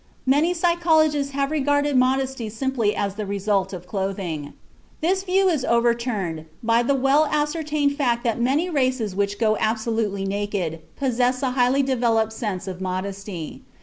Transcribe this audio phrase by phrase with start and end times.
[0.25, 4.53] Many psychologists have regarded modesty simply as the result of clothing.
[4.99, 10.25] This view is overturned by the well ascertained fact that many races which go absolutely
[10.25, 13.61] naked possess a highly developed sense of modesty.